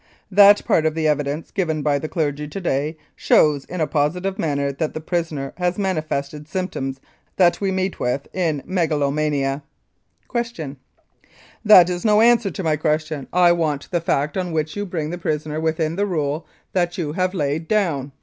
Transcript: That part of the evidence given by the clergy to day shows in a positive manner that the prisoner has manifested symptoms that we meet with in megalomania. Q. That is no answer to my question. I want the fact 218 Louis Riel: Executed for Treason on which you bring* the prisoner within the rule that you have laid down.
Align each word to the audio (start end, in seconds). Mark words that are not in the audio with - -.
That 0.31 0.65
part 0.65 0.87
of 0.87 0.95
the 0.95 1.07
evidence 1.07 1.51
given 1.51 1.83
by 1.83 1.99
the 1.99 2.09
clergy 2.09 2.47
to 2.47 2.59
day 2.59 2.97
shows 3.15 3.65
in 3.65 3.81
a 3.81 3.85
positive 3.85 4.39
manner 4.39 4.71
that 4.71 4.95
the 4.95 4.99
prisoner 4.99 5.53
has 5.57 5.77
manifested 5.77 6.47
symptoms 6.47 6.99
that 7.35 7.61
we 7.61 7.69
meet 7.71 7.99
with 7.99 8.27
in 8.33 8.63
megalomania. 8.65 9.61
Q. 10.27 10.77
That 11.63 11.87
is 11.87 12.03
no 12.03 12.19
answer 12.19 12.49
to 12.49 12.63
my 12.63 12.77
question. 12.77 13.27
I 13.31 13.51
want 13.51 13.91
the 13.91 14.01
fact 14.01 14.33
218 14.33 14.33
Louis 14.33 14.33
Riel: 14.33 14.33
Executed 14.33 14.41
for 14.41 14.41
Treason 14.41 14.47
on 14.47 14.53
which 14.53 14.75
you 14.75 14.85
bring* 14.87 15.09
the 15.11 15.17
prisoner 15.19 15.59
within 15.61 15.95
the 15.95 16.07
rule 16.07 16.47
that 16.73 16.97
you 16.97 17.11
have 17.13 17.33
laid 17.35 17.67
down. 17.67 18.11